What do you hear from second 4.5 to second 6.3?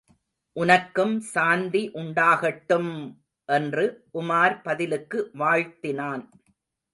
பதிலுக்கு வாழ்த்தினான்.